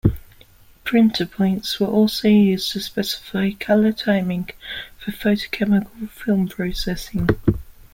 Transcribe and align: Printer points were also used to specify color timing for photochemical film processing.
Printer 0.83 1.27
points 1.27 1.79
were 1.79 1.85
also 1.85 2.27
used 2.27 2.71
to 2.71 2.79
specify 2.79 3.51
color 3.51 3.91
timing 3.91 4.49
for 4.97 5.11
photochemical 5.11 6.09
film 6.09 6.47
processing. 6.47 7.29